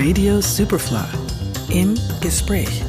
[0.00, 1.08] Radio Superfly
[1.70, 2.84] im Gespräch.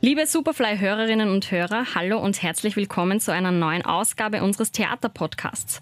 [0.00, 5.80] Liebe Superfly-Hörerinnen und Hörer, hallo und herzlich willkommen zu einer neuen Ausgabe unseres Theaterpodcasts.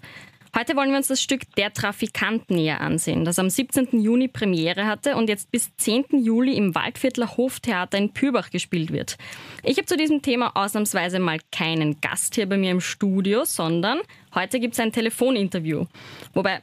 [0.55, 3.99] Heute wollen wir uns das Stück Der Trafikant näher ansehen, das am 17.
[3.99, 6.05] Juni Premiere hatte und jetzt bis 10.
[6.23, 9.17] Juli im Waldviertler Hoftheater in Pürbach gespielt wird.
[9.63, 13.99] Ich habe zu diesem Thema ausnahmsweise mal keinen Gast hier bei mir im Studio, sondern
[14.35, 15.85] heute gibt es ein Telefoninterview.
[16.33, 16.61] Wobei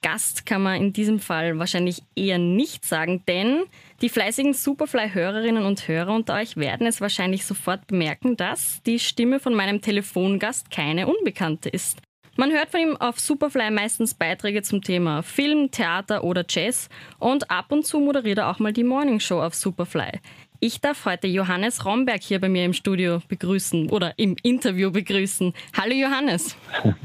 [0.00, 3.64] Gast kann man in diesem Fall wahrscheinlich eher nicht sagen, denn
[4.00, 9.40] die fleißigen Superfly-Hörerinnen und Hörer unter euch werden es wahrscheinlich sofort bemerken, dass die Stimme
[9.40, 11.98] von meinem Telefongast keine unbekannte ist.
[12.36, 16.88] Man hört von ihm auf Superfly meistens Beiträge zum Thema Film, Theater oder Jazz
[17.18, 20.20] und ab und zu moderiert er auch mal die Morning Show auf Superfly.
[20.60, 25.52] Ich darf heute Johannes Romberg hier bei mir im Studio begrüßen oder im Interview begrüßen.
[25.76, 26.56] Hallo Johannes.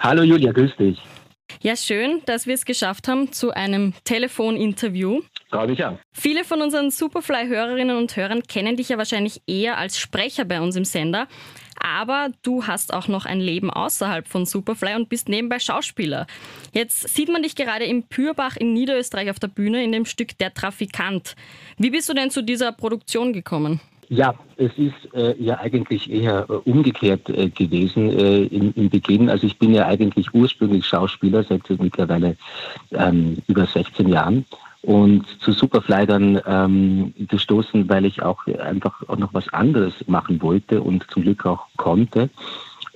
[0.00, 0.98] Hallo Julia, grüß dich.
[1.62, 5.22] Ja, schön, dass wir es geschafft haben zu einem Telefoninterview.
[5.50, 5.98] Glaube ich auch.
[6.12, 10.76] Viele von unseren Superfly-Hörerinnen und Hörern kennen dich ja wahrscheinlich eher als Sprecher bei uns
[10.76, 11.26] im Sender.
[11.82, 16.26] Aber du hast auch noch ein Leben außerhalb von Superfly und bist nebenbei Schauspieler.
[16.72, 20.36] Jetzt sieht man dich gerade im Pürbach in Niederösterreich auf der Bühne in dem Stück
[20.38, 21.36] Der Trafikant.
[21.78, 23.80] Wie bist du denn zu dieser Produktion gekommen?
[24.12, 29.30] Ja, es ist äh, ja eigentlich eher äh, umgekehrt äh, gewesen äh, im, im, Beginn.
[29.30, 32.36] Also ich bin ja eigentlich ursprünglich Schauspieler seit mittlerweile
[32.90, 34.46] ähm, über 16 Jahren
[34.82, 40.42] und zu Superfly dann ähm, gestoßen, weil ich auch einfach auch noch was anderes machen
[40.42, 42.30] wollte und zum Glück auch konnte.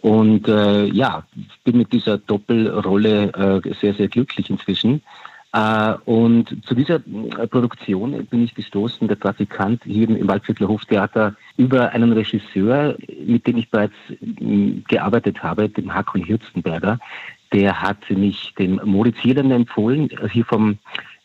[0.00, 1.22] Und äh, ja,
[1.62, 5.00] bin mit dieser Doppelrolle äh, sehr, sehr glücklich inzwischen.
[5.54, 11.36] Äh, und zu dieser äh, Produktion bin ich gestoßen, der Trafikant hier im Waldviertler Hoftheater,
[11.56, 16.98] über einen Regisseur, mit dem ich bereits äh, gearbeitet habe, dem Hakon Hirzenberger.
[17.52, 20.78] Der hat mich dem Moritz Hierden empfohlen, hier vom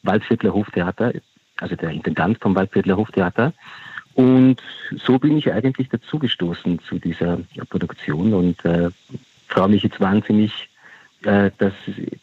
[0.04, 1.14] Waldviertler Hoftheater,
[1.58, 3.52] also der Intendant vom Waldviertler Hoftheater.
[4.14, 4.58] Und
[5.04, 7.40] so bin ich eigentlich dazugestoßen zu dieser
[7.72, 8.92] Produktion und äh,
[9.48, 10.69] freue mich jetzt wahnsinnig,
[11.24, 11.74] äh, dass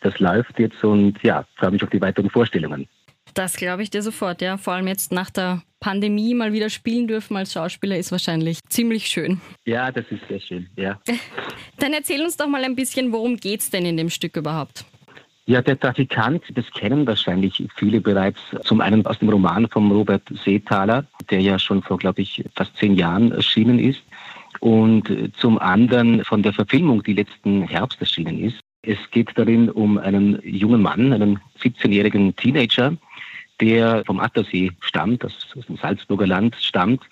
[0.01, 2.89] das läuft jetzt und ja, freue mich auf die weiteren Vorstellungen.
[3.35, 4.57] Das glaube ich dir sofort, ja.
[4.57, 9.09] Vor allem jetzt nach der Pandemie mal wieder spielen dürfen als Schauspieler ist wahrscheinlich ziemlich
[9.09, 9.41] schön.
[9.67, 10.99] Ja, das ist sehr schön, ja.
[11.79, 14.85] Dann erzähl uns doch mal ein bisschen, worum geht es denn in dem Stück überhaupt?
[15.49, 18.41] Ja, der Trafikant, das kennen wahrscheinlich viele bereits.
[18.65, 22.77] Zum einen aus dem Roman von Robert Seethaler, der ja schon vor, glaube ich, fast
[22.77, 24.03] zehn Jahren erschienen ist.
[24.59, 28.59] Und zum anderen von der Verfilmung, die letzten Herbst erschienen ist.
[28.87, 32.97] Es geht darin um einen jungen Mann, einen 17-jährigen Teenager,
[33.61, 37.03] der vom Attersee stammt, aus dem Salzburger Land stammt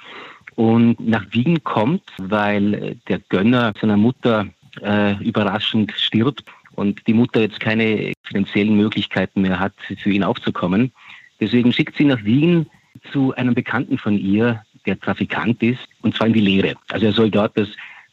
[0.54, 4.46] und nach Wien kommt, weil der Gönner seiner Mutter
[4.82, 6.44] äh, überraschend stirbt
[6.76, 10.92] und die Mutter jetzt keine finanziellen Möglichkeiten mehr hat, für ihn aufzukommen.
[11.40, 12.66] Deswegen schickt sie nach Wien
[13.10, 16.74] zu einem Bekannten von ihr, der Trafikant ist, und zwar in die Lehre.
[16.90, 17.68] Also er soll dort das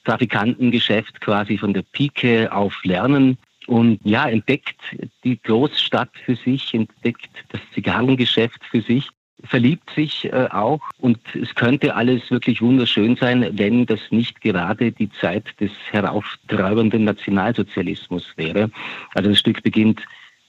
[0.06, 3.38] Trafikantengeschäft quasi von der Pike auf lernen
[3.72, 4.82] und ja, entdeckt
[5.24, 9.09] die Großstadt für sich, entdeckt das Zigarrengeschäft für sich
[9.44, 14.92] verliebt sich äh, auch und es könnte alles wirklich wunderschön sein, wenn das nicht gerade
[14.92, 18.70] die Zeit des herauftreibenden Nationalsozialismus wäre.
[19.16, 20.02] Also das Stück beginnt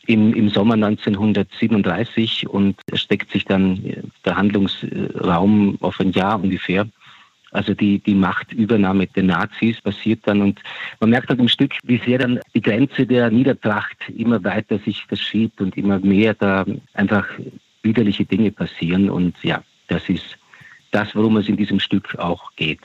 [0.06, 6.86] im, im Sommer 1937 und steckt sich dann äh, der Handlungsraum auf ein Jahr ungefähr.
[7.52, 10.60] Also die, die Machtübernahme der Nazis passiert dann und
[11.00, 15.04] man merkt halt im Stück, wie sehr dann die Grenze der Niedertracht immer weiter sich
[15.04, 16.64] verschiebt und immer mehr da
[16.94, 17.28] einfach
[17.82, 19.10] widerliche Dinge passieren.
[19.10, 20.38] Und ja, das ist
[20.92, 22.80] das, worum es in diesem Stück auch geht.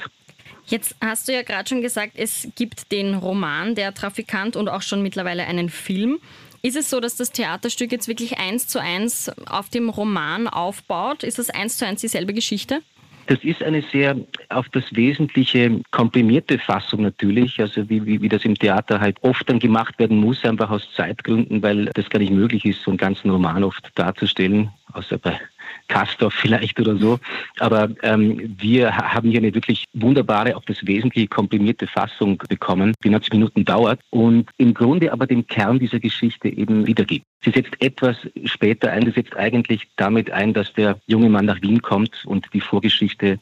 [0.65, 4.81] Jetzt hast du ja gerade schon gesagt, es gibt den Roman Der Trafikant und auch
[4.81, 6.19] schon mittlerweile einen Film.
[6.61, 11.23] Ist es so, dass das Theaterstück jetzt wirklich eins zu eins auf dem Roman aufbaut?
[11.23, 12.81] Ist das eins zu eins dieselbe Geschichte?
[13.27, 14.15] Das ist eine sehr
[14.49, 19.49] auf das Wesentliche komprimierte Fassung natürlich, also wie, wie, wie das im Theater halt oft
[19.49, 22.97] dann gemacht werden muss, einfach aus Zeitgründen, weil das gar nicht möglich ist, so einen
[22.97, 25.39] ganzen Roman oft darzustellen, außer bei
[25.87, 27.19] Castor vielleicht oder so.
[27.59, 33.09] Aber ähm, wir haben hier eine wirklich wunderbare, auf das Wesentliche komprimierte Fassung bekommen, die
[33.09, 37.25] 90 Minuten dauert und im Grunde aber den Kern dieser Geschichte eben wiedergibt.
[37.43, 41.61] Sie setzt etwas später ein, sie setzt eigentlich damit ein, dass der junge Mann nach
[41.61, 43.39] Wien kommt und die Vorgeschichte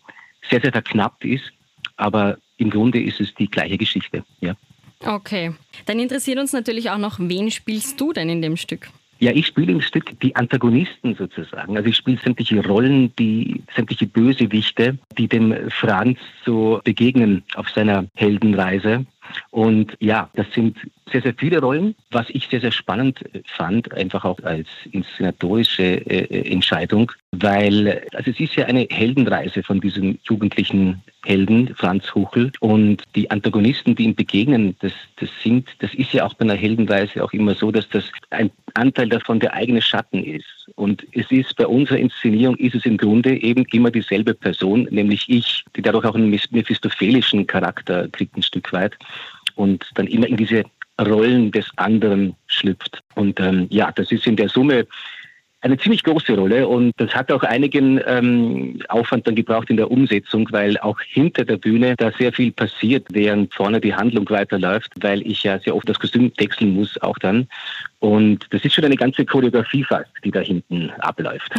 [0.49, 1.51] sehr, sehr verknappt ist.
[1.97, 4.23] Aber im Grunde ist es die gleiche Geschichte.
[4.41, 4.55] Ja.
[4.99, 5.53] Okay.
[5.85, 8.89] Dann interessiert uns natürlich auch noch, wen spielst du denn in dem Stück?
[9.19, 11.77] Ja, ich spiele im Stück die Antagonisten sozusagen.
[11.77, 18.05] Also ich spiele sämtliche Rollen, die sämtliche Bösewichte, die dem Franz so begegnen auf seiner
[18.15, 19.05] Heldenreise.
[19.51, 20.77] Und ja, das sind
[21.11, 21.95] sehr, sehr viele Rollen.
[22.11, 28.39] Was ich sehr, sehr spannend fand, einfach auch als inszenatorische äh, Entscheidung, weil also es
[28.39, 32.51] ist ja eine Heldenreise von diesem jugendlichen Helden, Franz Huchel.
[32.59, 36.55] Und die Antagonisten, die ihm begegnen, das, das sind, das ist ja auch bei einer
[36.55, 40.45] Heldenreise auch immer so, dass das ein Anteil davon der eigene Schatten ist.
[40.75, 45.25] Und es ist bei unserer Inszenierung ist es im Grunde eben immer dieselbe Person, nämlich
[45.27, 48.95] ich, die dadurch auch einen mephistophelischen Charakter kriegt ein Stück weit
[49.55, 50.63] und dann immer in diese
[50.99, 53.01] Rollen des anderen schlüpft.
[53.15, 54.87] Und ähm, ja, das ist in der Summe
[55.65, 59.89] eine ziemlich große Rolle und das hat auch einigen ähm, Aufwand dann gebraucht in der
[59.89, 64.91] Umsetzung, weil auch hinter der Bühne da sehr viel passiert, während vorne die Handlung weiterläuft,
[65.01, 67.47] weil ich ja sehr oft das Kostüm wechseln muss auch dann.
[68.05, 71.51] Und das ist schon eine ganze Choreografie fast, die da hinten abläuft.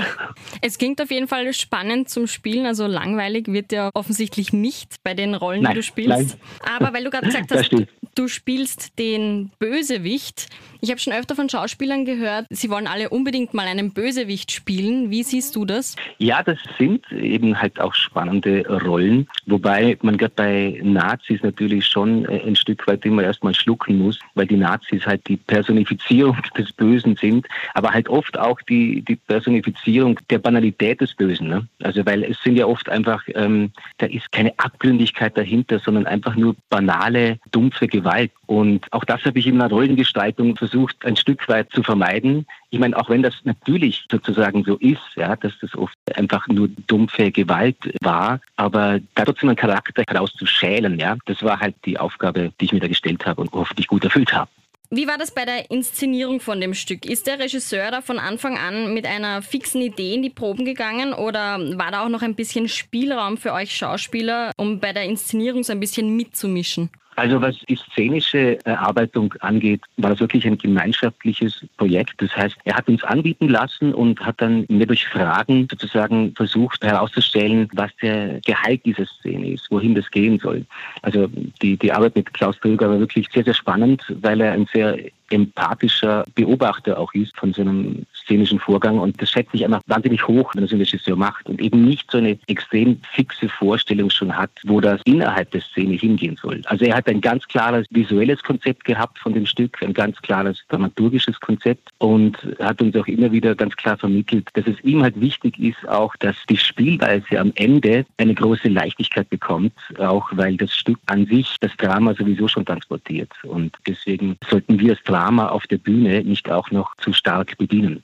[0.62, 5.14] Es klingt auf jeden Fall spannend zum Spielen, also langweilig wird ja offensichtlich nicht bei
[5.14, 6.38] den Rollen, nein, die du spielst.
[6.38, 6.76] Nein.
[6.78, 7.74] Aber weil du gerade gesagt hast,
[8.14, 10.46] du spielst den Bösewicht.
[10.80, 15.10] Ich habe schon öfter von Schauspielern gehört, sie wollen alle unbedingt mal einen Bösewicht spielen.
[15.10, 15.96] Wie siehst du das?
[16.18, 22.24] Ja, das sind eben halt auch spannende Rollen, wobei man gerade bei Nazis natürlich schon
[22.26, 26.72] äh, ein Stück weit immer erstmal schlucken muss, weil die Nazis halt die Personifizierung des
[26.72, 31.48] Bösen sind, aber halt oft auch die, die Personifizierung der Banalität des Bösen.
[31.48, 31.68] Ne?
[31.82, 36.36] Also weil es sind ja oft einfach, ähm, da ist keine Abgründigkeit dahinter, sondern einfach
[36.36, 38.30] nur banale, dumpfe Gewalt.
[38.46, 42.46] Und auch das habe ich in einer Rollengestaltung versucht, ein Stück weit zu vermeiden.
[42.70, 46.68] Ich meine, auch wenn das natürlich sozusagen so ist, ja, dass das oft einfach nur
[46.86, 52.52] dumpfe Gewalt war, aber da trotzdem einen Charakter herauszuschälen, ja, das war halt die Aufgabe,
[52.60, 54.50] die ich mir da gestellt habe und hoffentlich gut erfüllt habe.
[54.90, 57.06] Wie war das bei der Inszenierung von dem Stück?
[57.06, 61.12] Ist der Regisseur da von Anfang an mit einer fixen Idee in die Proben gegangen
[61.12, 65.64] oder war da auch noch ein bisschen Spielraum für euch Schauspieler, um bei der Inszenierung
[65.64, 66.90] so ein bisschen mitzumischen?
[67.16, 72.14] Also was die szenische Erarbeitung angeht, war das wirklich ein gemeinschaftliches Projekt.
[72.18, 76.84] Das heißt, er hat uns anbieten lassen und hat dann mir durch Fragen sozusagen versucht
[76.84, 80.66] herauszustellen, was der Gehalt dieser Szene ist, wohin das gehen soll.
[81.00, 81.26] Also
[81.62, 84.98] die, die Arbeit mit Klaus Brügger war wirklich sehr, sehr spannend, weil er ein sehr
[85.30, 88.98] empathischer Beobachter auch ist von so einem szenischen Vorgang.
[88.98, 92.10] Und das schätze ich einfach wahnsinnig hoch, wenn das ein Regisseur macht und eben nicht
[92.10, 96.62] so eine extrem fixe Vorstellung schon hat, wo das innerhalb der Szene hingehen soll.
[96.66, 100.62] Also er hat ein ganz klares visuelles Konzept gehabt von dem Stück, ein ganz klares
[100.68, 105.20] dramaturgisches Konzept und hat uns auch immer wieder ganz klar vermittelt, dass es ihm halt
[105.20, 110.74] wichtig ist auch, dass die Spielweise am Ende eine große Leichtigkeit bekommt, auch weil das
[110.74, 113.32] Stück an sich das Drama sowieso schon transportiert.
[113.44, 118.02] Und deswegen sollten wir als Drama auf der Bühne nicht auch noch zu stark bedienen.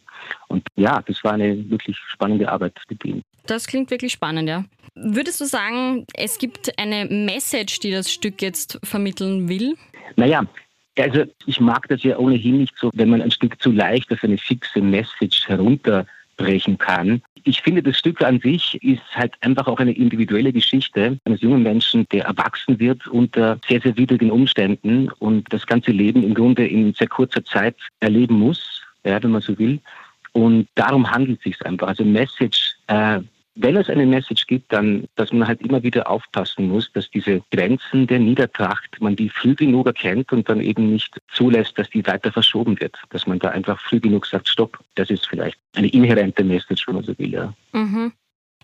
[0.49, 3.23] Und ja, das war eine wirklich spannende Arbeit mit ihm.
[3.47, 4.65] Das klingt wirklich spannend, ja.
[4.95, 9.75] Würdest du sagen, es gibt eine Message, die das Stück jetzt vermitteln will?
[10.17, 10.45] Naja,
[10.99, 14.25] also ich mag das ja ohnehin nicht so, wenn man ein Stück zu leicht auf
[14.25, 17.23] eine fixe Message herunterbrechen kann.
[17.45, 21.63] Ich finde, das Stück an sich ist halt einfach auch eine individuelle Geschichte eines jungen
[21.63, 26.67] Menschen, der erwachsen wird unter sehr, sehr widrigen Umständen und das ganze Leben im Grunde
[26.67, 29.81] in sehr kurzer Zeit erleben muss, ja, wenn man so will.
[30.33, 31.89] Und darum handelt es sich einfach.
[31.89, 33.21] Also Message, äh,
[33.55, 37.43] wenn es eine Message gibt, dann, dass man halt immer wieder aufpassen muss, dass diese
[37.51, 42.07] Grenzen der Niedertracht, man die früh genug erkennt und dann eben nicht zulässt, dass die
[42.07, 42.97] weiter verschoben wird.
[43.11, 46.95] Dass man da einfach früh genug sagt, stopp, das ist vielleicht eine inhärente Message, wenn
[46.95, 47.55] man so will, ja.
[47.73, 48.13] Mhm.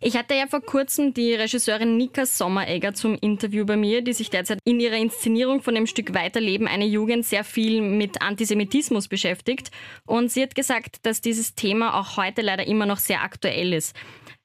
[0.01, 4.31] Ich hatte ja vor kurzem die Regisseurin Nika Sommeregger zum Interview bei mir, die sich
[4.31, 9.73] derzeit in ihrer Inszenierung von dem Stück Weiterleben eine Jugend sehr viel mit Antisemitismus beschäftigt.
[10.07, 13.97] Und sie hat gesagt, dass dieses Thema auch heute leider immer noch sehr aktuell ist.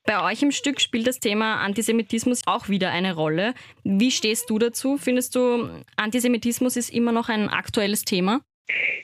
[0.05, 3.53] Bei euch im Stück spielt das Thema Antisemitismus auch wieder eine Rolle.
[3.85, 4.97] Wie stehst du dazu?
[4.97, 8.41] Findest du, Antisemitismus ist immer noch ein aktuelles Thema?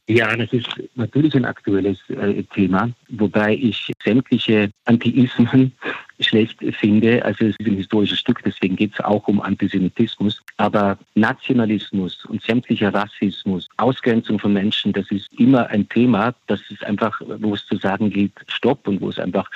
[0.07, 5.71] Ja, das ist natürlich ein aktuelles äh, Thema, wobei ich sämtliche Antiismen
[6.19, 7.23] schlecht finde.
[7.23, 10.41] Also es ist ein historisches Stück, deswegen geht es auch um Antisemitismus.
[10.57, 16.83] Aber Nationalismus und sämtlicher Rassismus, Ausgrenzung von Menschen, das ist immer ein Thema, das ist
[16.83, 19.49] einfach, wo es zu sagen gilt, stopp und wo es einfach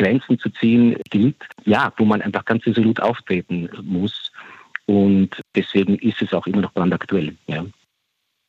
[0.00, 4.32] Grenzen zu ziehen gilt, ja, wo man einfach ganz resolut auftreten muss.
[4.86, 7.36] Und deswegen ist es auch immer noch brandaktuell.
[7.46, 7.66] Ja.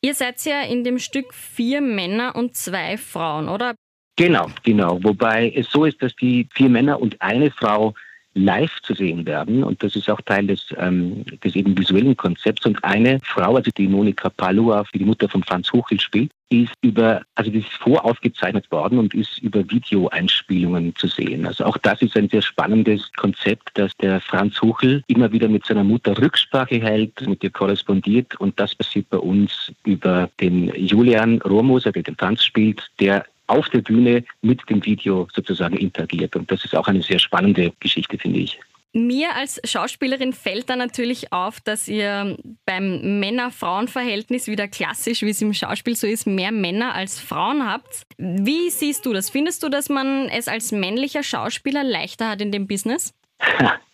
[0.01, 3.75] Ihr seid ja in dem Stück vier Männer und zwei Frauen, oder?
[4.15, 5.03] Genau, genau.
[5.03, 7.93] Wobei es so ist, dass die vier Männer und eine Frau
[8.33, 9.63] live zu sehen werden.
[9.63, 12.65] Und das ist auch Teil des, ähm, des eben visuellen Konzepts.
[12.65, 17.21] Und eine Frau, also die Monika Palua, die Mutter von Franz Hochel spielt, ist über,
[17.35, 21.45] also die ist voraufgezeichnet worden und ist über Videoeinspielungen zu sehen.
[21.45, 25.65] Also auch das ist ein sehr spannendes Konzept, dass der Franz Huchel immer wieder mit
[25.65, 31.41] seiner Mutter Rücksprache hält, mit ihr korrespondiert und das passiert bei uns über den Julian
[31.41, 36.35] Rohrmoser, der den Tanz spielt, der auf der Bühne mit dem Video sozusagen interagiert.
[36.35, 38.59] Und das ist auch eine sehr spannende Geschichte, finde ich.
[38.93, 45.41] Mir als Schauspielerin fällt da natürlich auf, dass ihr beim Männer-Frauen-Verhältnis wieder klassisch, wie es
[45.41, 48.03] im Schauspiel so ist, mehr Männer als Frauen habt.
[48.17, 49.29] Wie siehst du das?
[49.29, 53.13] Findest du, dass man es als männlicher Schauspieler leichter hat in dem Business?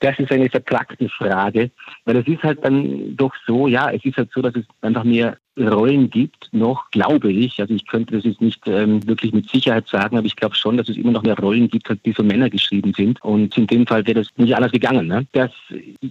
[0.00, 1.70] Das ist eine vertragte Frage,
[2.04, 5.04] weil es ist halt dann doch so, ja, es ist halt so, dass es einfach
[5.04, 9.50] mehr Rollen gibt, noch glaube ich, also ich könnte das jetzt nicht ähm, wirklich mit
[9.50, 12.14] Sicherheit sagen, aber ich glaube schon, dass es immer noch mehr Rollen gibt, halt, die
[12.14, 13.22] für Männer geschrieben sind.
[13.22, 15.06] Und in dem Fall wäre das nicht anders gegangen.
[15.06, 15.26] Ne?
[15.32, 15.50] Das,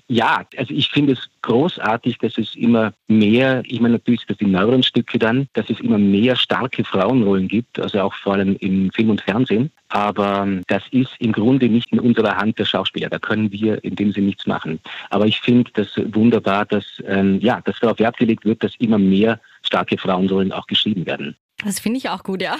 [0.07, 4.45] ja, also ich finde es großartig, dass es immer mehr, ich meine natürlich das die
[4.45, 8.91] neueren Stücke dann, dass es immer mehr starke Frauenrollen gibt, also auch vor allem im
[8.91, 9.71] Film und Fernsehen.
[9.91, 13.09] Aber das ist im Grunde nicht in unserer Hand der Schauspieler.
[13.09, 14.79] Da können wir in dem Sinne nichts machen.
[15.09, 18.97] Aber ich finde das wunderbar, dass, ähm, ja, dass darauf Wert gelegt wird, dass immer
[18.97, 21.35] mehr starke Frauenrollen auch geschrieben werden.
[21.63, 22.55] Das finde ich auch gut, ja.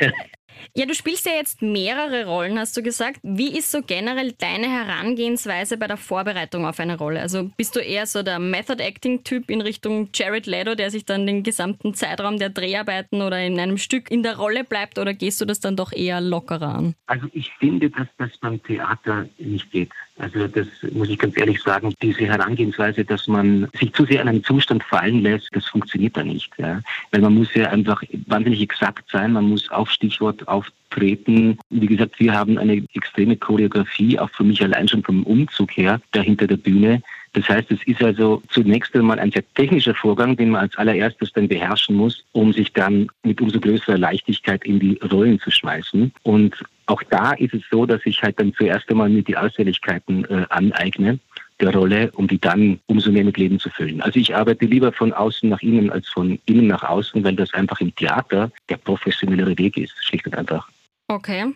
[0.74, 3.20] Ja, du spielst ja jetzt mehrere Rollen, hast du gesagt.
[3.22, 7.20] Wie ist so generell deine Herangehensweise bei der Vorbereitung auf eine Rolle?
[7.20, 11.42] Also bist du eher so der Method-Acting-Typ in Richtung Jared Leto, der sich dann den
[11.42, 15.44] gesamten Zeitraum der Dreharbeiten oder in einem Stück in der Rolle bleibt oder gehst du
[15.44, 16.94] das dann doch eher lockerer an?
[17.06, 19.90] Also ich finde, dass das beim Theater nicht geht.
[20.18, 24.28] Also das muss ich ganz ehrlich sagen, diese Herangehensweise, dass man sich zu sehr in
[24.28, 26.52] einen Zustand fallen lässt, das funktioniert da nicht.
[26.56, 26.80] Ja?
[27.10, 31.58] Weil man muss ja einfach wahnsinnig exakt sein, man muss auf Stichwort auftreten.
[31.70, 36.00] Wie gesagt, wir haben eine extreme Choreografie, auch für mich allein schon vom Umzug her,
[36.12, 37.02] da hinter der Bühne.
[37.34, 41.32] Das heißt, es ist also zunächst einmal ein sehr technischer Vorgang, den man als allererstes
[41.32, 46.12] dann beherrschen muss, um sich dann mit umso größerer Leichtigkeit in die Rollen zu schmeißen.
[46.22, 46.54] Und
[46.86, 50.46] auch da ist es so, dass ich halt dann zuerst einmal mir die Ausfälligkeiten äh,
[50.50, 51.18] aneigne
[51.60, 54.00] der Rolle, um die dann umso mehr mit Leben zu füllen.
[54.00, 57.54] Also ich arbeite lieber von außen nach innen als von innen nach außen, weil das
[57.54, 60.68] einfach im Theater der professionellere Weg ist, schlicht und einfach.
[61.08, 61.52] Okay.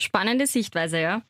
[0.00, 1.22] Spannende Sichtweise, ja.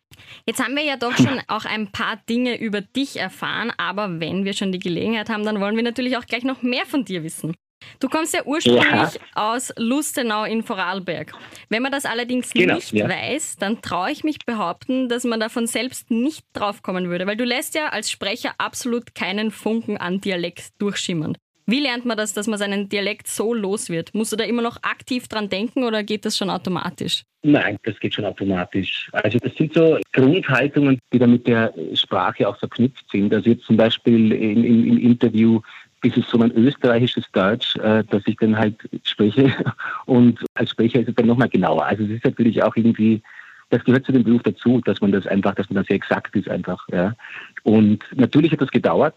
[0.45, 4.45] Jetzt haben wir ja doch schon auch ein paar Dinge über dich erfahren, aber wenn
[4.45, 7.23] wir schon die Gelegenheit haben, dann wollen wir natürlich auch gleich noch mehr von dir
[7.23, 7.55] wissen.
[8.01, 9.11] Du kommst ja ursprünglich ja.
[9.35, 11.33] aus Lustenau in Vorarlberg.
[11.69, 13.09] Wenn man das allerdings genau, nicht ja.
[13.09, 17.45] weiß, dann traue ich mich behaupten, dass man davon selbst nicht draufkommen würde, weil du
[17.45, 21.37] lässt ja als Sprecher absolut keinen Funken an Dialekt durchschimmern.
[21.71, 24.15] Wie lernt man das, dass man seinen Dialekt so los wird?
[24.15, 27.25] Musst du da immer noch aktiv dran denken oder geht das schon automatisch?
[27.43, 29.11] Nein, das geht schon automatisch.
[29.13, 33.35] Also das sind so Grundhaltungen, die dann mit der Sprache auch verknüpft sind.
[33.35, 35.61] Also jetzt zum Beispiel im, im, im Interview
[36.03, 39.53] ist es so mein österreichisches Deutsch, äh, das ich dann halt spreche.
[40.07, 41.85] Und als Sprecher ist es dann nochmal genauer.
[41.85, 43.23] Also es ist natürlich auch irgendwie,
[43.71, 46.35] das gehört zu dem Beruf dazu, dass man das einfach, dass man da sehr exakt
[46.37, 46.87] ist einfach.
[46.93, 47.15] Ja.
[47.63, 49.15] Und natürlich hat das gedauert.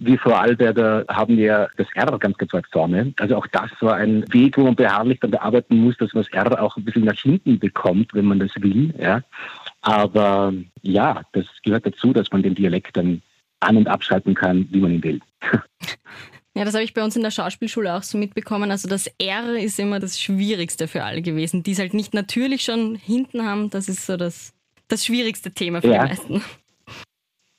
[0.00, 3.12] Wir Vorarlberger haben ja das R ganz ganz weit vorne.
[3.18, 6.32] Also auch das war ein Weg, wo man beharrlich dann bearbeiten muss, dass man das
[6.32, 8.94] R auch ein bisschen nach hinten bekommt, wenn man das will.
[8.96, 9.22] Ja.
[9.82, 13.22] Aber ja, das gehört dazu, dass man den Dialekt dann
[13.60, 15.20] an- und abschalten kann, wie man ihn will.
[16.58, 18.72] Ja, das habe ich bei uns in der Schauspielschule auch so mitbekommen.
[18.72, 22.62] Also das R ist immer das Schwierigste für alle gewesen, die es halt nicht natürlich
[22.62, 23.70] schon hinten haben.
[23.70, 24.52] Das ist so das,
[24.88, 26.02] das schwierigste Thema für ja.
[26.02, 26.42] die meisten.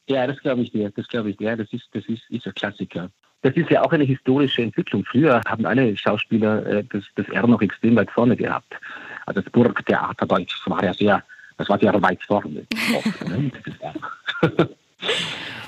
[0.10, 0.92] Ja, das glaube ich dir.
[0.94, 1.56] Das glaube ich dir.
[1.56, 3.10] Das ist, das ist, ist ein Klassiker.
[3.42, 5.06] Das ist ja auch eine historische Entwicklung.
[5.06, 8.74] Früher haben alle Schauspieler äh, das, das R noch extrem weit vorne gehabt.
[9.26, 11.24] Also das Burgtheater Deutsch war ja sehr,
[11.58, 12.66] das war sehr weit vorne.
[13.30, 13.52] Ne?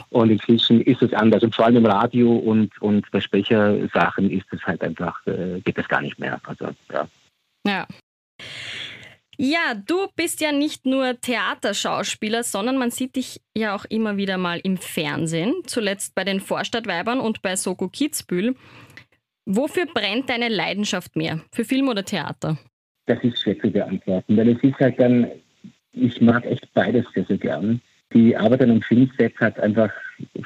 [0.09, 1.41] Und inzwischen ist es anders.
[1.41, 5.77] Und vor allem im Radio und, und bei Sprechersachen ist es halt einfach, äh, geht
[5.77, 6.39] das gar nicht mehr.
[6.43, 7.07] Also, ja.
[7.65, 7.87] Ja.
[9.37, 14.37] Ja, du bist ja nicht nur Theaterschauspieler, sondern man sieht dich ja auch immer wieder
[14.37, 18.55] mal im Fernsehen, zuletzt bei den Vorstadtweibern und bei Soko Kitzbühel.
[19.45, 21.41] Wofür brennt deine Leidenschaft mehr?
[21.53, 22.57] Für Film oder Theater?
[23.07, 25.27] Das ist schwer zu beantworten, weil es ist halt dann,
[25.93, 27.81] ich mag echt beides sehr, sehr gern
[28.13, 29.91] die Arbeit an einem Filmset hat einfach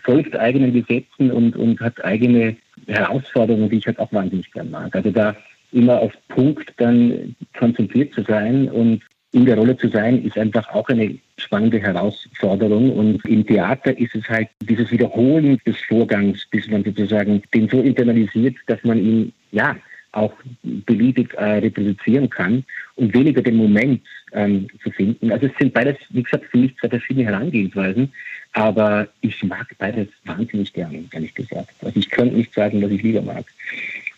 [0.03, 2.55] folgt eigenen Gesetzen und, und hat eigene
[2.87, 4.95] Herausforderungen, die ich halt auch wahnsinnig gern mag.
[4.95, 5.35] Also da
[5.71, 9.01] immer auf Punkt dann konzentriert zu sein und
[9.35, 12.91] in der Rolle zu sein, ist einfach auch eine spannende Herausforderung.
[12.91, 17.81] Und im Theater ist es halt dieses Wiederholen des Vorgangs, bis man sozusagen den so
[17.81, 19.75] internalisiert, dass man ihn, ja,
[20.15, 22.63] auch beliebig äh, reproduzieren kann
[22.95, 25.31] und weniger den Moment ähm, zu finden.
[25.31, 28.11] Also es sind beides, wie gesagt, für mich zwei verschiedene Herangehensweisen,
[28.53, 31.73] aber ich mag beides wahnsinnig gerne, ehrlich gesagt.
[31.81, 33.45] Also ich könnte nicht sagen, was ich lieber mag.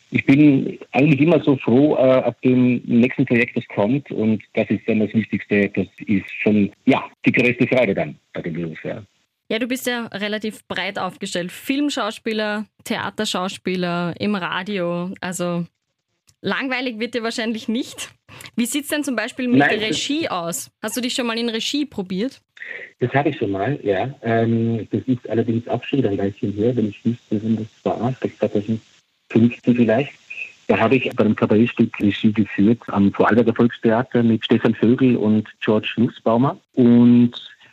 [0.10, 4.70] Ich bin eigentlich immer so froh äh, auf dem nächsten Projekt, das kommt und das
[4.70, 5.70] ist dann das Wichtigste.
[5.70, 8.82] Das ist schon, ja, die größte Freude dann bei dem Beruf.
[8.86, 9.04] Ja.
[9.50, 11.52] Ja, du bist ja relativ breit aufgestellt.
[11.52, 15.14] Filmschauspieler, Theaterschauspieler, im Radio.
[15.22, 15.66] Also
[16.48, 18.10] langweilig wird dir wahrscheinlich nicht.
[18.56, 20.72] Wie sieht es denn zum Beispiel mit Nein, Regie aus?
[20.82, 22.42] Hast du dich schon mal in Regie probiert?
[23.00, 24.14] Das habe ich schon mal, ja.
[24.24, 27.68] Ähm, das ist allerdings auch schon wieder ein Weilchen her, wenn ich wüsste, wenn das
[27.84, 30.14] war, 2015 vielleicht.
[30.68, 35.48] Da habe ich bei einem Kabarettstück Regie geführt am Vorarlberger Volkstheater mit Stefan Vögel und
[35.62, 36.58] George Nussbaumer.
[36.74, 37.32] Und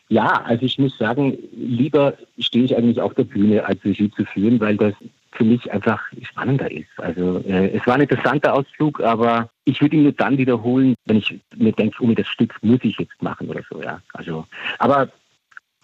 [0.09, 4.25] ja, also ich muss sagen, lieber stehe ich eigentlich auf der Bühne, als Regie zu
[4.25, 4.95] führen, weil das
[5.35, 6.89] für mich einfach spannender ist.
[6.97, 11.19] Also äh, es war ein interessanter Ausflug, aber ich würde ihn nur dann wiederholen, wenn
[11.19, 14.01] ich mir denke, oh, das Stück muss ich jetzt machen oder so, ja.
[14.13, 14.47] Also,
[14.79, 15.11] aber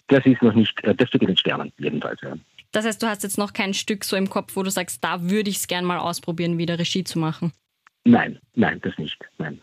[0.07, 2.33] das ist noch nicht, äh, das Stück in den Sternen, jedenfalls, ja.
[2.71, 5.29] Das heißt, du hast jetzt noch kein Stück so im Kopf, wo du sagst, da
[5.29, 7.51] würde ich es gern mal ausprobieren, wieder Regie zu machen?
[8.05, 9.61] Nein, nein, das nicht, nein.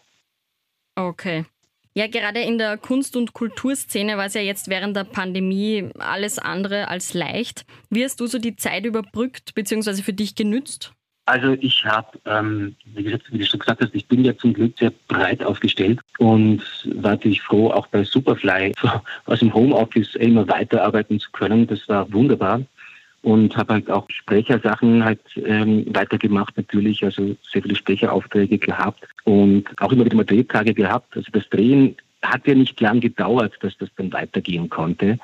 [0.95, 1.47] Okay.
[1.99, 6.39] Ja, gerade in der Kunst- und Kulturszene war es ja jetzt während der Pandemie alles
[6.39, 7.67] andere als leicht.
[7.91, 10.03] Wie hast du so die Zeit überbrückt bzw.
[10.03, 10.93] für dich genützt?
[11.27, 14.79] Also ich habe, ähm, wie, wie, du schon gesagt hast, ich bin ja zum Glück
[14.79, 18.75] sehr breit aufgestellt und war natürlich froh, auch bei Superfly
[19.27, 21.67] aus dem Homeoffice immer weiterarbeiten zu können.
[21.67, 22.61] Das war wunderbar
[23.23, 29.65] und habe halt auch Sprechersachen halt ähm, weitergemacht natürlich, also sehr viele Sprecheraufträge gehabt und
[29.81, 31.17] auch immer wieder mal Drehtage gehabt.
[31.17, 35.19] Also das Drehen hat ja nicht lang gedauert, dass das dann weitergehen konnte.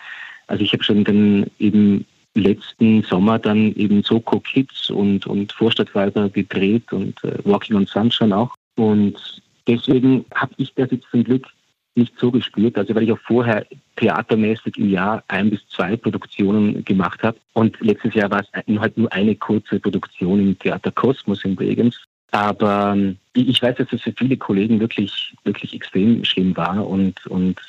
[0.47, 6.29] Also ich habe schon dann eben letzten Sommer dann eben Soko Kids und, und Vorstadtweiber
[6.29, 8.55] gedreht und äh, Walking on Sunshine auch.
[8.77, 11.47] Und deswegen habe ich das jetzt zum Glück
[11.95, 12.77] nicht so gespürt.
[12.77, 13.65] Also weil ich auch vorher
[13.97, 17.39] theatermäßig im Jahr ein bis zwei Produktionen gemacht habe.
[17.53, 21.97] Und letztes Jahr war es halt nur eine kurze Produktion im Theater Kosmos in Bregenz.
[22.31, 26.87] Aber ähm, ich weiß, dass es für viele Kollegen wirklich, wirklich extrem schlimm war.
[26.87, 27.61] Und, und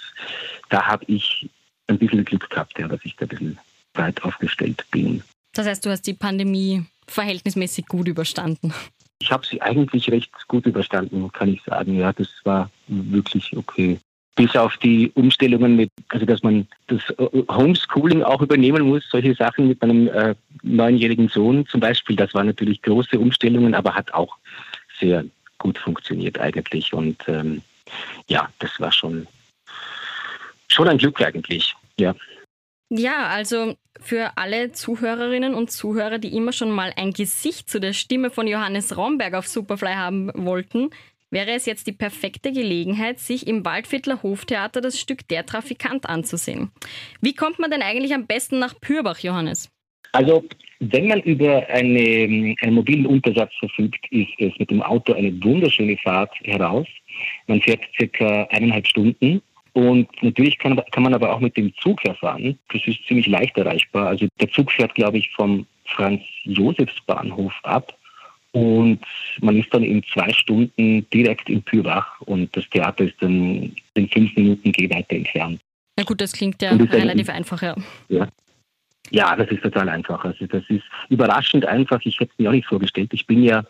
[0.70, 1.48] da habe ich
[1.88, 3.60] ein bisschen Glück gehabt, ja, dass ich da ein bisschen
[3.94, 5.22] breit aufgestellt bin.
[5.54, 8.74] Das heißt, du hast die Pandemie verhältnismäßig gut überstanden.
[9.20, 11.96] Ich habe sie eigentlich recht gut überstanden, kann ich sagen.
[11.96, 14.00] Ja, das war wirklich okay
[14.36, 17.02] bis auf die Umstellungen mit, also dass man das
[17.50, 22.48] Homeschooling auch übernehmen muss, solche Sachen mit meinem äh, neunjährigen Sohn zum Beispiel, das waren
[22.48, 24.38] natürlich große Umstellungen, aber hat auch
[25.00, 25.26] sehr
[25.58, 26.94] gut funktioniert eigentlich.
[26.94, 27.62] Und ähm,
[28.28, 29.28] ja, das war schon,
[30.68, 32.14] schon ein Glück eigentlich, ja.
[32.90, 37.94] Ja, also für alle Zuhörerinnen und Zuhörer, die immer schon mal ein Gesicht zu der
[37.94, 40.92] Stimme von Johannes Romberg auf Superfly haben wollten,
[41.36, 46.72] wäre es jetzt die perfekte Gelegenheit, sich im Waldviertler Hoftheater das Stück Der Trafikant anzusehen.
[47.22, 49.70] Wie kommt man denn eigentlich am besten nach Pürbach, Johannes?
[50.14, 50.46] Also,
[50.80, 55.98] wenn man über eine, einen mobilen Untersatz verfügt, ist es mit dem Auto eine wunderschöne
[55.98, 56.88] Fahrt heraus.
[57.48, 59.42] Man fährt circa eineinhalb Stunden
[59.74, 62.58] und natürlich kann, kann, man aber auch mit dem Zug herfahren.
[62.72, 64.08] Das ist ziemlich leicht erreichbar.
[64.08, 67.94] Also der Zug fährt, glaube ich, vom Franz-Josefs-Bahnhof ab
[68.56, 69.02] und
[69.42, 74.10] man ist dann in zwei Stunden direkt in Pürach und das Theater ist dann in
[74.10, 75.60] fünf Minuten Gehweite entfernt.
[75.98, 77.76] Na gut, das klingt ja das relativ ein, einfach, ja.
[78.08, 78.28] ja.
[79.12, 80.24] Ja, das ist total einfach.
[80.24, 82.00] Also das ist überraschend einfach.
[82.06, 83.14] Ich hätte es mir auch nicht vorgestellt.
[83.14, 83.64] Ich bin ja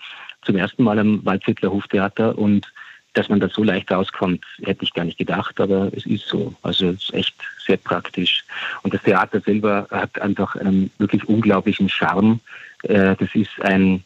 [0.43, 2.71] zum ersten Mal am Waldviertler Hoftheater und
[3.13, 6.53] dass man da so leicht rauskommt, hätte ich gar nicht gedacht, aber es ist so.
[6.61, 8.45] Also es ist echt sehr praktisch.
[8.83, 12.39] Und das Theater selber hat einfach einen wirklich unglaublichen Charme.
[12.83, 14.03] Äh, das ist ein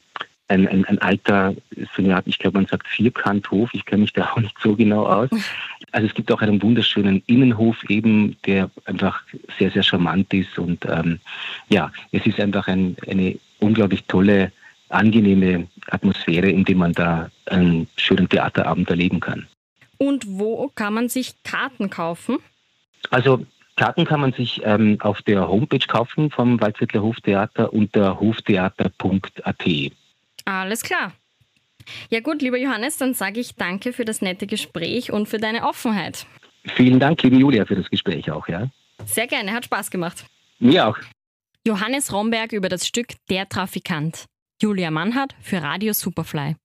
[0.50, 1.56] ein, ein, ein alter,
[1.96, 4.76] so eine Art, ich glaube, man sagt Vierkanthof, ich kenne mich da auch nicht so
[4.76, 5.30] genau aus.
[5.92, 9.24] Also es gibt auch einen wunderschönen Innenhof eben, der einfach
[9.58, 11.20] sehr, sehr charmant ist und ähm,
[11.70, 14.52] ja, es ist einfach ein, eine unglaublich tolle,
[14.90, 19.48] angenehme Atmosphäre, in der man da einen schönen Theaterabend erleben kann.
[19.98, 22.38] Und wo kann man sich Karten kaufen?
[23.12, 29.92] Also Karten kann man sich ähm, auf der Homepage kaufen vom Waldviertler Hoftheater unter hoftheater.at.
[30.50, 31.14] Alles klar.
[32.10, 35.64] Ja gut, lieber Johannes, dann sage ich danke für das nette Gespräch und für deine
[35.64, 36.26] Offenheit.
[36.76, 38.70] Vielen Dank, liebe Julia, für das Gespräch auch, ja.
[39.06, 40.26] Sehr gerne, hat Spaß gemacht.
[40.60, 40.98] Mir auch.
[41.66, 44.26] Johannes Romberg über das Stück Der Trafikant.
[44.62, 46.56] Julia Mannhardt für Radio Superfly.